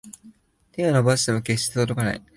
[0.71, 2.21] 手を伸ばしても決して届かない